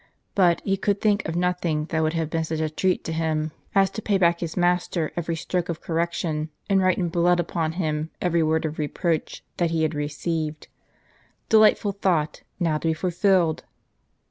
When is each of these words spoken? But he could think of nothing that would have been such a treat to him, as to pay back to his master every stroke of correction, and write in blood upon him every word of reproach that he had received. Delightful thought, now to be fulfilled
But 0.33 0.61
he 0.65 0.77
could 0.77 0.99
think 0.99 1.27
of 1.29 1.35
nothing 1.35 1.85
that 1.91 2.01
would 2.01 2.13
have 2.13 2.31
been 2.31 2.43
such 2.43 2.59
a 2.59 2.71
treat 2.71 3.03
to 3.03 3.11
him, 3.13 3.51
as 3.75 3.91
to 3.91 4.01
pay 4.01 4.17
back 4.17 4.37
to 4.39 4.45
his 4.45 4.57
master 4.57 5.11
every 5.15 5.35
stroke 5.35 5.69
of 5.69 5.79
correction, 5.79 6.49
and 6.67 6.81
write 6.81 6.97
in 6.97 7.09
blood 7.09 7.39
upon 7.39 7.73
him 7.73 8.09
every 8.19 8.41
word 8.41 8.65
of 8.65 8.79
reproach 8.79 9.43
that 9.57 9.69
he 9.69 9.83
had 9.83 9.93
received. 9.93 10.67
Delightful 11.49 11.91
thought, 11.91 12.41
now 12.59 12.79
to 12.79 12.87
be 12.87 12.93
fulfilled 12.95 13.63